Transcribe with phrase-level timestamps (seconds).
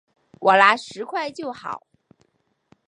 [0.39, 1.83] 我拿十块就好